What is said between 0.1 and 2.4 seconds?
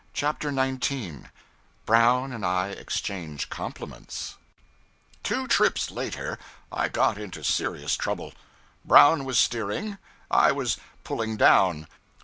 CHAPTER 19 Brown